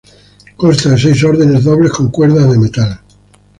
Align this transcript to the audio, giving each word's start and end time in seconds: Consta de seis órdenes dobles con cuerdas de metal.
Consta 0.61 0.89
de 0.89 0.97
seis 1.05 1.19
órdenes 1.31 1.63
dobles 1.63 1.91
con 1.97 2.09
cuerdas 2.09 2.49
de 2.49 2.57
metal. 2.57 2.91